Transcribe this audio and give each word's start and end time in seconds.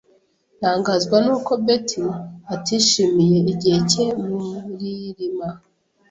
Ntangazwa 0.59 1.17
nuko 1.25 1.51
Beth 1.65 1.93
atishimiye 2.53 3.37
igihe 3.53 3.79
cye 3.91 4.05
muririma. 4.27 5.47